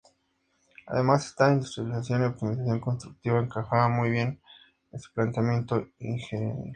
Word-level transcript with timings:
Además 0.87 1.27
esta 1.27 1.53
industrialización 1.53 2.21
y 2.21 2.25
optimización 2.25 2.79
constructiva 2.79 3.39
encajaba 3.39 3.87
muy 3.87 4.09
bien 4.09 4.41
en 4.91 4.99
su 4.99 5.13
planteamiento 5.13 5.89
ingenieril. 5.99 6.69